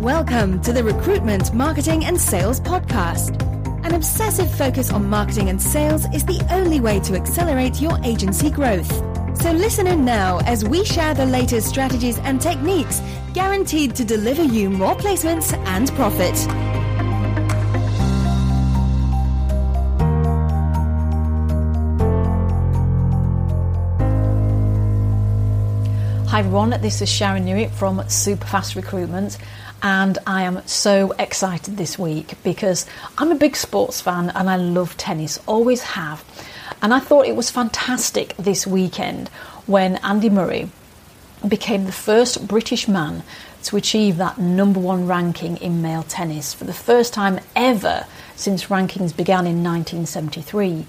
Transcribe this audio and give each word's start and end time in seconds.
Welcome 0.00 0.60
to 0.60 0.74
the 0.74 0.84
Recruitment, 0.84 1.54
Marketing 1.54 2.04
and 2.04 2.20
Sales 2.20 2.60
Podcast. 2.60 3.42
An 3.82 3.94
obsessive 3.94 4.54
focus 4.54 4.92
on 4.92 5.08
marketing 5.08 5.48
and 5.48 5.60
sales 5.60 6.04
is 6.14 6.24
the 6.26 6.46
only 6.50 6.80
way 6.80 7.00
to 7.00 7.14
accelerate 7.14 7.80
your 7.80 7.98
agency 8.04 8.50
growth. 8.50 8.92
So 9.40 9.52
listen 9.52 9.86
in 9.86 10.04
now 10.04 10.40
as 10.40 10.66
we 10.66 10.84
share 10.84 11.14
the 11.14 11.24
latest 11.24 11.68
strategies 11.68 12.18
and 12.18 12.40
techniques 12.40 13.00
guaranteed 13.32 13.96
to 13.96 14.04
deliver 14.04 14.44
you 14.44 14.68
more 14.68 14.94
placements 14.96 15.54
and 15.66 15.90
profit. 15.92 16.36
Hi 26.28 26.40
everyone, 26.40 26.78
this 26.82 27.00
is 27.00 27.08
Sharon 27.08 27.46
Newey 27.46 27.70
from 27.70 27.96
Superfast 28.00 28.76
Recruitment, 28.76 29.38
and 29.82 30.18
I 30.26 30.42
am 30.42 30.66
so 30.66 31.12
excited 31.18 31.76
this 31.76 31.98
week 31.98 32.34
because 32.42 32.86
I'm 33.18 33.30
a 33.30 33.36
big 33.36 33.56
sports 33.56 34.00
fan 34.00 34.30
and 34.30 34.48
I 34.48 34.56
love 34.56 34.96
tennis, 34.96 35.38
always 35.46 35.82
have. 35.82 36.24
And 36.82 36.92
I 36.92 37.00
thought 37.00 37.26
it 37.26 37.36
was 37.36 37.50
fantastic 37.50 38.36
this 38.36 38.66
weekend 38.66 39.28
when 39.66 39.96
Andy 39.96 40.30
Murray 40.30 40.70
became 41.46 41.84
the 41.84 41.92
first 41.92 42.48
British 42.48 42.88
man 42.88 43.22
to 43.64 43.76
achieve 43.76 44.16
that 44.16 44.38
number 44.38 44.80
one 44.80 45.06
ranking 45.06 45.56
in 45.58 45.82
male 45.82 46.04
tennis 46.04 46.54
for 46.54 46.64
the 46.64 46.72
first 46.72 47.12
time 47.12 47.40
ever 47.54 48.06
since 48.36 48.66
rankings 48.66 49.16
began 49.16 49.46
in 49.46 49.62
1973. 49.62 50.86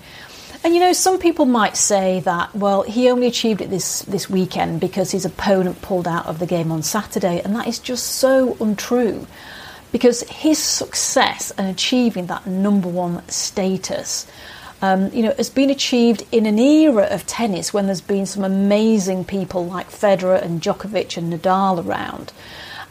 And 0.64 0.74
you 0.74 0.80
know, 0.80 0.94
some 0.94 1.20
people 1.20 1.46
might 1.46 1.78
say 1.78 2.20
that, 2.22 2.54
well, 2.56 2.82
he 2.82 3.10
only 3.10 3.28
achieved 3.28 3.62
it 3.62 3.70
this, 3.70 4.02
this 4.02 4.30
weekend 4.30 4.82
because 4.82 5.12
his 5.12 5.26
opponent 5.26 5.82
pulled 5.82 6.08
out 6.08 6.26
of 6.26 6.40
the 6.40 6.46
game 6.46 6.72
on 6.72 6.84
Saturday, 6.84 7.42
and 7.42 7.56
that 7.56 7.68
is 7.68 7.80
just 7.80 8.06
so 8.06 8.58
untrue. 8.60 9.28
Because 9.92 10.23
his 10.23 10.58
success 10.58 11.52
and 11.52 11.68
achieving 11.68 12.28
that 12.28 12.46
number 12.46 12.90
one 12.90 13.28
status, 13.30 14.28
um, 14.81 15.12
you 15.14 15.23
know, 15.23 15.34
has 15.38 15.50
been 15.50 15.70
achieved 15.70 16.26
in 16.31 16.46
an 16.46 16.59
era 16.59 17.03
of 17.03 17.26
tennis 17.26 17.74
when 17.74 17.86
there's 17.86 18.02
been 18.02 18.26
some 18.26 18.44
amazing 18.44 19.26
people 19.26 19.66
like 19.66 19.90
Federer 19.90 20.42
and 20.42 20.62
Djokovic 20.62 21.18
and 21.18 21.31
Nadal 21.31 21.84
around, 21.84 22.34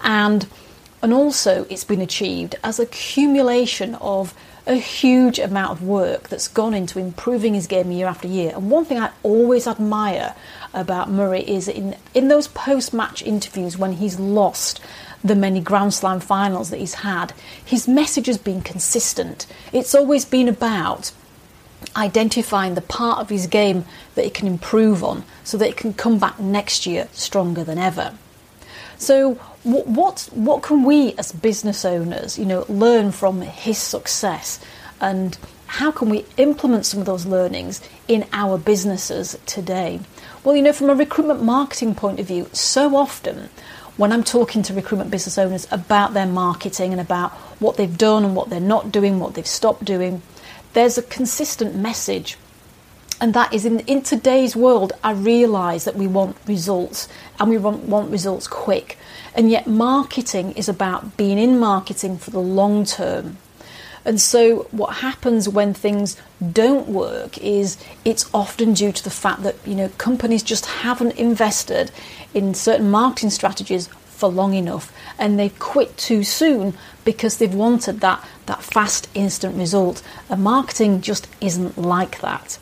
and 0.03 0.49
and 1.03 1.13
also 1.13 1.67
it's 1.69 1.85
been 1.85 2.01
achieved 2.01 2.57
as 2.65 2.81
accumulation 2.81 3.95
of 3.97 4.35
a 4.67 4.75
huge 4.75 5.39
amount 5.39 5.71
of 5.71 5.83
work 5.83 6.29
that's 6.29 6.49
gone 6.49 6.75
into 6.75 6.99
improving 6.99 7.55
his 7.55 7.67
game 7.67 7.91
year 7.93 8.07
after 8.07 8.27
year. 8.27 8.53
And 8.55 8.71
one 8.71 8.85
thing 8.85 8.99
I 8.99 9.11
always 9.23 9.67
admire 9.67 10.35
about 10.75 11.09
Murray 11.09 11.49
is 11.49 11.69
in, 11.69 11.97
in 12.15 12.29
those 12.29 12.49
post 12.49 12.93
match 12.93 13.23
interviews 13.23 13.79
when 13.79 13.93
he's 13.93 14.19
lost 14.19 14.81
the 15.23 15.35
many 15.35 15.61
Grand 15.61 15.95
Slam 15.95 16.21
finals 16.21 16.71
that 16.71 16.79
he's 16.79 16.95
had, 16.95 17.33
his 17.65 17.89
message 17.89 18.27
has 18.27 18.39
been 18.39 18.61
consistent. 18.61 19.47
It's 19.73 19.95
always 19.95 20.25
been 20.25 20.49
about 20.49 21.13
identifying 21.95 22.75
the 22.75 22.81
part 22.81 23.19
of 23.19 23.29
his 23.29 23.47
game 23.47 23.85
that 24.15 24.25
he 24.25 24.31
can 24.31 24.47
improve 24.47 25.03
on 25.03 25.25
so 25.45 25.57
that 25.59 25.67
he 25.67 25.73
can 25.73 25.93
come 25.93 26.19
back 26.19 26.39
next 26.39 26.87
year 26.87 27.09
stronger 27.13 27.65
than 27.65 27.79
ever. 27.79 28.15
So, 28.99 29.35
what, 29.63 30.31
what, 30.33 30.63
can 30.63 30.85
we 30.85 31.15
as 31.15 31.33
business 31.33 31.85
owners, 31.85 32.39
you 32.39 32.45
know, 32.45 32.65
learn 32.69 33.13
from 33.13 33.43
his 33.43 33.79
success, 33.79 34.61
and 35.01 35.37
how 35.67 35.91
can 35.91 36.09
we 36.09 36.25
implement 36.37 36.87
some 36.87 37.01
of 37.01 37.07
those 37.07 37.27
learnings 37.27 37.81
in 38.09 38.25
our 38.33 38.59
businesses 38.59 39.39
today? 39.47 40.01
Well, 40.45 40.57
you 40.57 40.63
know, 40.63 40.73
from 40.73 40.91
a 40.91 40.95
recruitment 40.95 41.43
marketing 41.43 41.95
point 41.95 42.21
of 42.21 42.27
view, 42.27 42.49
so 42.53 42.97
often 42.97 43.51
when 43.97 44.13
I'm 44.13 44.25
talking 44.25 44.63
to 44.65 44.75
recruitment 44.75 45.11
business 45.11 45.39
owners 45.39 45.67
about 45.71 46.15
their 46.15 46.27
marketing 46.27 46.93
and 46.93 47.01
about 47.01 47.33
what 47.61 47.77
they've 47.77 47.99
done 47.99 48.25
and 48.25 48.37
what 48.37 48.51
they're 48.51 48.61
not 48.61 48.93
doing, 48.93 49.19
what 49.19 49.35
they've 49.35 49.47
stopped 49.47 49.85
doing, 49.85 50.23
there's 50.75 50.99
a 50.99 51.03
consistent 51.03 51.75
message 51.75 52.37
and 53.21 53.33
that 53.35 53.53
is 53.53 53.65
in, 53.65 53.81
in 53.81 54.03
today's 54.03 54.55
world, 54.55 54.93
I 55.03 55.13
realise 55.13 55.85
that 55.85 55.97
we 55.97 56.07
want 56.07 56.37
results 56.47 57.09
and 57.39 57.49
we 57.49 57.57
want, 57.57 57.85
want 57.85 58.11
results 58.11 58.47
quick. 58.47 58.99
And 59.35 59.51
yet, 59.51 59.67
marketing 59.67 60.53
is 60.53 60.69
about 60.69 61.17
being 61.17 61.39
in 61.39 61.59
marketing 61.59 62.19
for 62.19 62.31
the 62.31 62.41
long 62.41 62.85
term. 62.85 63.39
And 64.05 64.21
so, 64.21 64.69
what 64.71 64.97
happens 64.97 65.49
when 65.49 65.75
things 65.75 66.17
don't 66.53 66.89
work 66.89 67.39
is 67.39 67.77
it's 68.05 68.31
often 68.33 68.73
due 68.75 68.93
to 68.93 69.03
the 69.03 69.11
fact 69.11 69.43
that 69.43 69.57
you 69.67 69.75
know 69.75 69.89
companies 69.99 70.43
just 70.43 70.67
haven't 70.67 71.17
invested 71.17 71.91
in 72.33 72.55
certain 72.55 72.91
marketing 72.91 73.31
strategies 73.31 73.89
for 74.07 74.29
long 74.29 74.55
enough, 74.55 74.93
and 75.19 75.39
they've 75.39 75.59
quit 75.59 75.97
too 75.97 76.23
soon 76.23 76.75
because 77.05 77.39
they've 77.39 77.55
wanted 77.55 78.01
that 78.01 78.25
that 78.47 78.63
fast, 78.63 79.09
instant 79.15 79.57
result. 79.57 80.03
And 80.31 80.43
marketing 80.43 81.01
just 81.01 81.27
isn't 81.41 81.77
like 81.77 82.21
that. 82.21 82.59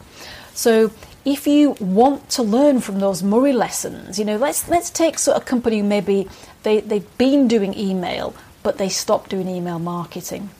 So 0.54 0.92
if 1.24 1.46
you 1.46 1.72
want 1.80 2.30
to 2.30 2.42
learn 2.42 2.80
from 2.80 3.00
those 3.00 3.22
Murray 3.22 3.52
lessons, 3.52 4.18
you 4.18 4.24
know, 4.24 4.36
let's 4.36 4.68
let's 4.68 4.88
take 4.88 5.18
sort 5.18 5.36
of 5.36 5.42
a 5.42 5.46
company 5.46 5.78
who 5.78 5.84
maybe 5.84 6.28
they, 6.62 6.80
they've 6.80 7.18
been 7.18 7.48
doing 7.48 7.76
email, 7.76 8.34
but 8.62 8.78
they 8.78 8.88
stopped 8.88 9.30
doing 9.30 9.48
email 9.48 9.78
marketing. 9.78 10.50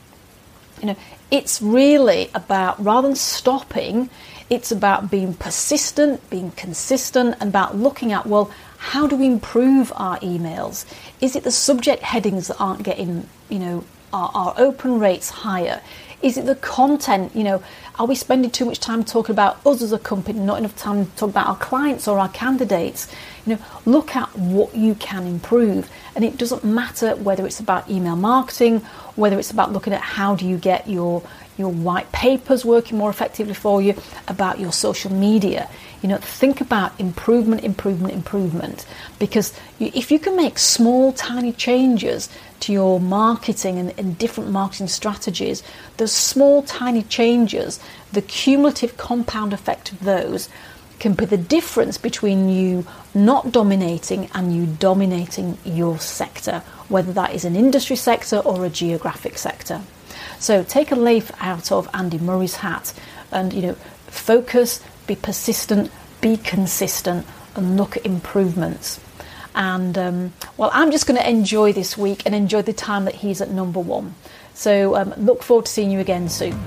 You 0.81 0.87
know, 0.87 0.95
it's 1.31 1.61
really 1.61 2.29
about 2.35 2.83
rather 2.83 3.07
than 3.07 3.15
stopping, 3.15 4.09
it's 4.49 4.71
about 4.71 5.09
being 5.09 5.33
persistent, 5.33 6.29
being 6.29 6.51
consistent, 6.51 7.37
and 7.39 7.49
about 7.49 7.77
looking 7.77 8.11
at, 8.11 8.25
well, 8.25 8.51
how 8.77 9.07
do 9.07 9.15
we 9.15 9.25
improve 9.25 9.93
our 9.95 10.19
emails? 10.19 10.85
Is 11.21 11.35
it 11.35 11.43
the 11.43 11.51
subject 11.51 12.03
headings 12.03 12.47
that 12.47 12.57
aren't 12.59 12.83
getting, 12.83 13.27
you 13.49 13.59
know, 13.59 13.83
our, 14.11 14.29
our 14.33 14.53
open 14.57 14.99
rates 14.99 15.29
higher? 15.29 15.81
Is 16.21 16.37
it 16.37 16.45
the 16.45 16.55
content? 16.55 17.35
You 17.35 17.43
know, 17.43 17.63
are 17.99 18.07
we 18.07 18.15
spending 18.15 18.51
too 18.51 18.65
much 18.65 18.79
time 18.79 19.03
talking 19.03 19.33
about 19.33 19.65
us 19.65 19.81
as 19.81 19.91
a 19.91 19.99
company, 19.99 20.39
not 20.39 20.59
enough 20.59 20.75
time 20.75 21.05
to 21.05 21.11
talk 21.15 21.29
about 21.29 21.47
our 21.47 21.57
clients 21.57 22.07
or 22.07 22.19
our 22.19 22.29
candidates? 22.29 23.11
You 23.45 23.55
know, 23.55 23.61
look 23.85 24.15
at 24.15 24.35
what 24.37 24.75
you 24.75 24.95
can 24.95 25.27
improve. 25.27 25.89
And 26.15 26.23
it 26.23 26.37
doesn't 26.37 26.63
matter 26.63 27.15
whether 27.15 27.45
it's 27.45 27.59
about 27.59 27.89
email 27.89 28.15
marketing, 28.15 28.79
whether 29.15 29.37
it's 29.37 29.51
about 29.51 29.71
looking 29.71 29.93
at 29.93 30.01
how 30.01 30.35
do 30.35 30.47
you 30.47 30.57
get 30.57 30.89
your 30.89 31.21
your 31.57 31.71
white 31.71 32.11
papers 32.11 32.65
working 32.65 32.97
more 32.97 33.09
effectively 33.09 33.53
for 33.53 33.81
you, 33.81 33.95
about 34.27 34.59
your 34.59 34.73
social 34.73 35.11
media. 35.11 35.69
You 36.05 36.09
know, 36.09 36.17
think 36.17 36.61
about 36.61 36.99
improvement, 36.99 37.63
improvement, 37.63 38.13
improvement. 38.13 38.85
Because 39.17 39.59
if 39.79 40.11
you 40.11 40.19
can 40.19 40.35
make 40.35 40.59
small, 40.59 41.11
tiny 41.13 41.51
changes 41.51 42.29
to 42.59 42.71
your 42.71 42.99
marketing 42.99 43.79
and, 43.79 43.91
and 43.97 44.15
different 44.15 44.51
marketing 44.51 44.87
strategies, 44.87 45.63
those 45.97 46.11
small, 46.11 46.61
tiny 46.61 47.01
changes, 47.01 47.79
the 48.11 48.21
cumulative 48.21 48.97
compound 48.97 49.51
effect 49.51 49.93
of 49.93 50.01
those 50.01 50.47
can 50.99 51.15
be 51.15 51.25
the 51.25 51.37
difference 51.37 51.97
between 51.97 52.49
you 52.49 52.85
not 53.15 53.51
dominating 53.51 54.29
and 54.35 54.55
you 54.55 54.67
dominating 54.67 55.57
your 55.65 55.97
sector, 55.97 56.59
whether 56.87 57.13
that 57.13 57.33
is 57.33 57.45
an 57.45 57.55
industry 57.55 57.95
sector 57.95 58.37
or 58.37 58.63
a 58.63 58.69
geographic 58.69 59.39
sector. 59.39 59.81
So 60.37 60.63
take 60.63 60.91
a 60.91 60.95
leaf 60.95 61.31
out 61.39 61.71
of 61.71 61.89
Andy 61.95 62.19
Murray's 62.19 62.57
hat 62.57 62.93
and 63.31 63.51
you 63.51 63.63
know 63.63 63.75
focus, 64.05 64.81
be 65.07 65.15
persistent, 65.15 65.91
be 66.21 66.37
consistent, 66.37 67.25
and 67.55 67.77
look 67.77 67.97
at 67.97 68.05
improvements. 68.05 68.99
And 69.55 69.97
um, 69.97 70.33
well, 70.57 70.69
I'm 70.73 70.91
just 70.91 71.07
going 71.07 71.19
to 71.19 71.29
enjoy 71.29 71.71
this 71.71 71.97
week 71.97 72.23
and 72.25 72.35
enjoy 72.35 72.61
the 72.61 72.73
time 72.73 73.05
that 73.05 73.15
he's 73.15 73.41
at 73.41 73.49
number 73.49 73.79
one. 73.79 74.15
So 74.53 74.95
um, 74.95 75.13
look 75.17 75.43
forward 75.43 75.65
to 75.65 75.71
seeing 75.71 75.91
you 75.91 75.99
again 75.99 76.27
soon. 76.29 76.59